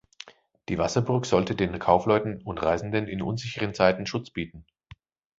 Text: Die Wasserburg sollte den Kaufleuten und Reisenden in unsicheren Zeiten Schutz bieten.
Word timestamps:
Die 0.67 0.79
Wasserburg 0.79 1.27
sollte 1.27 1.55
den 1.55 1.77
Kaufleuten 1.77 2.41
und 2.41 2.57
Reisenden 2.63 3.07
in 3.07 3.21
unsicheren 3.21 3.75
Zeiten 3.75 4.07
Schutz 4.07 4.31
bieten. 4.31 4.65